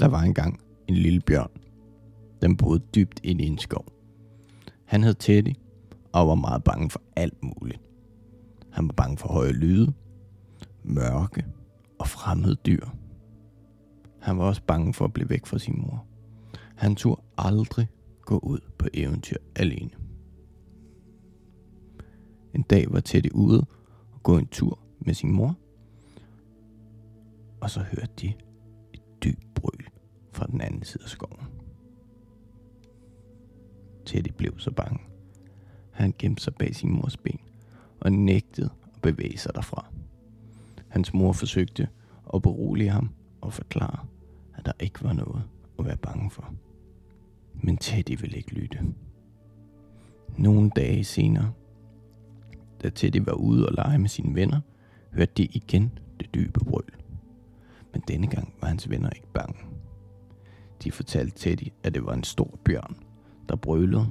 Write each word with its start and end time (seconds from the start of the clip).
Der 0.00 0.08
var 0.08 0.22
engang 0.22 0.60
en 0.88 0.94
lille 0.94 1.20
bjørn. 1.20 1.50
Den 2.42 2.56
boede 2.56 2.80
dybt 2.94 3.20
inde 3.22 3.44
i 3.44 3.46
en 3.46 3.58
skov. 3.58 3.84
Han 4.84 5.04
hed 5.04 5.14
Teddy 5.14 5.54
og 6.12 6.28
var 6.28 6.34
meget 6.34 6.64
bange 6.64 6.90
for 6.90 7.02
alt 7.16 7.42
muligt. 7.42 7.80
Han 8.70 8.88
var 8.88 8.92
bange 8.92 9.18
for 9.18 9.28
høje 9.28 9.52
lyde, 9.52 9.92
mørke 10.84 11.44
og 11.98 12.08
fremmede 12.08 12.54
dyr. 12.54 12.86
Han 14.20 14.38
var 14.38 14.44
også 14.44 14.62
bange 14.66 14.94
for 14.94 15.04
at 15.04 15.12
blive 15.12 15.30
væk 15.30 15.46
fra 15.46 15.58
sin 15.58 15.74
mor. 15.78 16.06
Han 16.76 16.96
turde 16.96 17.22
aldrig 17.38 17.88
gå 18.20 18.38
ud 18.38 18.58
på 18.78 18.88
eventyr 18.94 19.36
alene. 19.56 19.90
En 22.54 22.62
dag 22.62 22.92
var 22.92 23.00
Teddy 23.00 23.30
ude 23.32 23.66
og 24.12 24.22
gå 24.22 24.38
en 24.38 24.46
tur 24.46 24.78
med 24.98 25.14
sin 25.14 25.32
mor, 25.32 25.54
og 27.60 27.70
så 27.70 27.80
hørte 27.80 28.12
de 28.20 28.32
den 30.50 30.60
anden 30.60 30.82
side 30.82 31.04
af 31.04 31.10
skoven. 31.10 31.46
Teddy 34.06 34.30
blev 34.36 34.58
så 34.58 34.70
bange. 34.70 34.98
Han 35.90 36.14
gemte 36.18 36.42
sig 36.42 36.54
bag 36.54 36.74
sin 36.74 36.92
mors 36.92 37.16
ben 37.16 37.40
og 38.00 38.12
nægtede 38.12 38.70
at 38.94 39.02
bevæge 39.02 39.38
sig 39.38 39.54
derfra. 39.54 39.86
Hans 40.88 41.14
mor 41.14 41.32
forsøgte 41.32 41.88
at 42.34 42.42
berolige 42.42 42.90
ham 42.90 43.10
og 43.40 43.52
forklare, 43.52 44.06
at 44.54 44.66
der 44.66 44.72
ikke 44.80 45.04
var 45.04 45.12
noget 45.12 45.42
at 45.78 45.84
være 45.84 45.96
bange 45.96 46.30
for. 46.30 46.54
Men 47.54 47.76
Teddy 47.76 48.20
ville 48.20 48.36
ikke 48.36 48.54
lytte. 48.54 48.78
Nogle 50.36 50.70
dage 50.70 51.04
senere, 51.04 51.52
da 52.82 52.90
Teddy 52.90 53.16
var 53.24 53.32
ude 53.32 53.66
og 53.66 53.74
lege 53.74 53.98
med 53.98 54.08
sine 54.08 54.34
venner, 54.34 54.60
hørte 55.12 55.32
de 55.36 55.44
igen 55.44 55.98
det 56.20 56.34
dybe 56.34 56.60
brøl. 56.60 56.84
Men 57.92 58.02
denne 58.08 58.26
gang 58.26 58.54
var 58.60 58.68
hans 58.68 58.90
venner 58.90 59.10
ikke 59.10 59.32
bange. 59.32 59.58
De 60.84 60.92
fortalte 60.92 61.38
Teddy, 61.38 61.72
at 61.82 61.94
det 61.94 62.04
var 62.04 62.12
en 62.12 62.24
stor 62.24 62.58
bjørn, 62.64 62.96
der 63.48 63.56
brølede, 63.56 64.06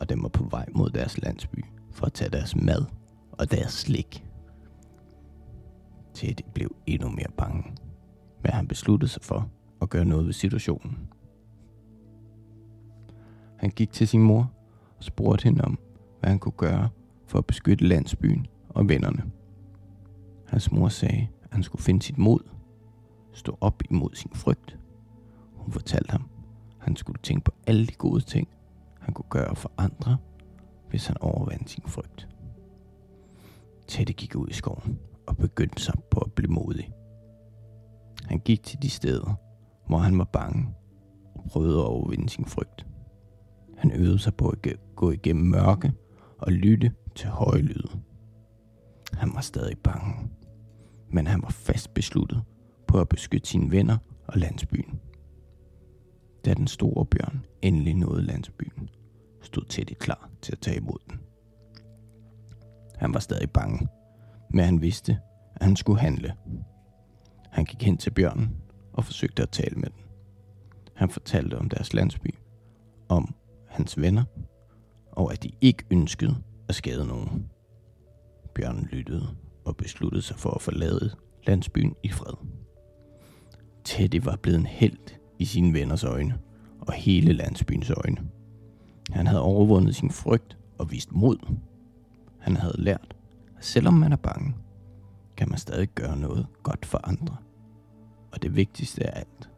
og 0.00 0.08
den 0.08 0.22
var 0.22 0.28
på 0.28 0.44
vej 0.44 0.66
mod 0.74 0.90
deres 0.90 1.18
landsby 1.18 1.64
for 1.90 2.06
at 2.06 2.12
tage 2.12 2.30
deres 2.30 2.56
mad 2.56 2.84
og 3.32 3.50
deres 3.50 3.72
slik. 3.72 4.24
Teddy 6.14 6.42
blev 6.54 6.76
endnu 6.86 7.08
mere 7.08 7.30
bange, 7.36 7.62
men 8.42 8.52
han 8.52 8.68
besluttede 8.68 9.10
sig 9.10 9.22
for 9.22 9.50
at 9.82 9.90
gøre 9.90 10.04
noget 10.04 10.26
ved 10.26 10.32
situationen. 10.32 11.08
Han 13.56 13.70
gik 13.70 13.92
til 13.92 14.08
sin 14.08 14.22
mor 14.22 14.52
og 14.98 15.04
spurgte 15.04 15.44
hende 15.44 15.64
om, 15.64 15.78
hvad 16.20 16.30
han 16.30 16.38
kunne 16.38 16.52
gøre 16.52 16.88
for 17.26 17.38
at 17.38 17.46
beskytte 17.46 17.84
landsbyen 17.84 18.46
og 18.68 18.88
vennerne. 18.88 19.22
Hans 20.46 20.72
mor 20.72 20.88
sagde, 20.88 21.28
at 21.42 21.48
han 21.52 21.62
skulle 21.62 21.82
finde 21.82 22.02
sit 22.02 22.18
mod, 22.18 22.40
stå 23.32 23.58
op 23.60 23.82
imod 23.90 24.10
sin 24.14 24.30
frygt. 24.34 24.78
Hun 25.68 25.72
fortalte 25.72 26.10
ham, 26.10 26.28
han 26.78 26.96
skulle 26.96 27.20
tænke 27.22 27.44
på 27.44 27.52
alle 27.66 27.86
de 27.86 27.92
gode 27.92 28.20
ting, 28.20 28.48
han 29.00 29.14
kunne 29.14 29.28
gøre 29.30 29.56
for 29.56 29.72
andre, 29.78 30.16
hvis 30.90 31.06
han 31.06 31.16
overvandt 31.20 31.70
sin 31.70 31.82
frygt. 31.86 32.28
Teddy 33.86 34.10
gik 34.16 34.36
ud 34.36 34.48
i 34.48 34.52
skoven 34.52 34.98
og 35.26 35.36
begyndte 35.36 35.82
sig 35.82 35.94
på 36.10 36.20
at 36.20 36.32
blive 36.32 36.52
modig. 36.52 36.92
Han 38.24 38.38
gik 38.38 38.62
til 38.62 38.82
de 38.82 38.90
steder, 38.90 39.34
hvor 39.86 39.98
han 39.98 40.18
var 40.18 40.24
bange 40.24 40.68
og 41.34 41.44
prøvede 41.44 41.78
at 41.78 41.86
overvinde 41.86 42.28
sin 42.28 42.44
frygt. 42.44 42.86
Han 43.76 43.90
øvede 43.90 44.18
sig 44.18 44.34
på 44.34 44.48
at 44.48 44.66
gå 44.96 45.10
igennem 45.10 45.46
mørke 45.46 45.92
og 46.38 46.52
lytte 46.52 46.92
til 47.14 47.28
høje 47.28 47.62
lyde. 47.62 47.90
Han 49.12 49.34
var 49.34 49.40
stadig 49.40 49.78
bange, 49.78 50.30
men 51.10 51.26
han 51.26 51.42
var 51.42 51.50
fast 51.50 51.94
besluttet 51.94 52.42
på 52.86 53.00
at 53.00 53.08
beskytte 53.08 53.48
sine 53.48 53.70
venner 53.70 53.98
og 54.26 54.38
landsbyen. 54.38 54.97
Da 56.48 56.54
den 56.54 56.66
store 56.66 57.06
bjørn 57.06 57.46
endelig 57.62 57.94
nåede 57.94 58.22
landsbyen, 58.22 58.90
stod 59.42 59.64
Teddy 59.68 59.92
klar 59.98 60.30
til 60.42 60.52
at 60.52 60.58
tage 60.58 60.76
imod 60.76 60.98
den. 61.10 61.20
Han 62.96 63.14
var 63.14 63.20
stadig 63.20 63.50
bange, 63.50 63.88
men 64.50 64.64
han 64.64 64.82
vidste, 64.82 65.18
at 65.56 65.66
han 65.66 65.76
skulle 65.76 66.00
handle. 66.00 66.34
Han 67.50 67.64
gik 67.64 67.82
hen 67.82 67.96
til 67.96 68.10
bjørnen 68.10 68.56
og 68.92 69.04
forsøgte 69.04 69.42
at 69.42 69.50
tale 69.50 69.76
med 69.76 69.90
den. 69.90 70.02
Han 70.94 71.10
fortalte 71.10 71.58
om 71.58 71.68
deres 71.68 71.94
landsby, 71.94 72.34
om 73.08 73.34
hans 73.66 74.00
venner, 74.00 74.24
og 75.12 75.32
at 75.32 75.42
de 75.42 75.50
ikke 75.60 75.84
ønskede 75.90 76.36
at 76.68 76.74
skade 76.74 77.06
nogen. 77.06 77.50
Bjørnen 78.54 78.88
lyttede 78.92 79.36
og 79.64 79.76
besluttede 79.76 80.22
sig 80.22 80.36
for 80.36 80.50
at 80.50 80.62
forlade 80.62 81.16
landsbyen 81.46 81.94
i 82.02 82.08
fred. 82.08 82.34
Teddy 83.84 84.24
var 84.24 84.36
blevet 84.36 84.58
en 84.58 84.66
held 84.66 85.18
i 85.38 85.44
sine 85.44 85.72
venners 85.72 86.04
øjne 86.04 86.38
og 86.80 86.92
hele 86.92 87.32
landsbyens 87.32 87.90
øjne. 87.90 88.16
Han 89.10 89.26
havde 89.26 89.42
overvundet 89.42 89.96
sin 89.96 90.10
frygt 90.10 90.58
og 90.78 90.90
vist 90.90 91.12
mod. 91.12 91.54
Han 92.38 92.56
havde 92.56 92.82
lært, 92.82 93.16
at 93.56 93.64
selvom 93.64 93.94
man 93.94 94.12
er 94.12 94.16
bange, 94.16 94.54
kan 95.36 95.48
man 95.48 95.58
stadig 95.58 95.88
gøre 95.88 96.16
noget 96.16 96.46
godt 96.62 96.86
for 96.86 97.00
andre. 97.04 97.36
Og 98.32 98.42
det 98.42 98.56
vigtigste 98.56 99.06
af 99.06 99.20
alt, 99.20 99.50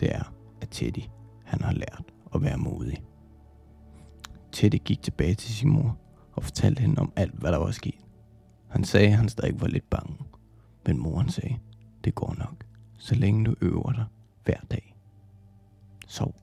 det 0.00 0.14
er, 0.14 0.32
at 0.60 0.68
Teddy 0.70 1.02
han 1.44 1.62
har 1.62 1.72
lært 1.72 2.04
at 2.34 2.42
være 2.42 2.58
modig. 2.58 3.02
Teddy 4.52 4.76
gik 4.84 5.02
tilbage 5.02 5.34
til 5.34 5.54
sin 5.54 5.70
mor 5.70 5.98
og 6.32 6.44
fortalte 6.44 6.80
hende 6.80 7.00
om 7.00 7.12
alt, 7.16 7.34
hvad 7.34 7.52
der 7.52 7.58
var 7.58 7.70
sket. 7.70 8.00
Han 8.68 8.84
sagde, 8.84 9.06
at 9.06 9.16
han 9.16 9.28
stadig 9.28 9.60
var 9.60 9.66
lidt 9.66 9.90
bange, 9.90 10.16
men 10.86 10.98
moren 10.98 11.28
sagde, 11.28 11.58
det 12.04 12.14
går 12.14 12.34
nok, 12.38 12.64
så 12.98 13.14
længe 13.14 13.44
du 13.44 13.54
øver 13.60 13.92
dig 13.92 14.04
hver 14.44 14.60
dag. 14.70 14.89
Sov 16.10 16.26
godt. 16.26 16.39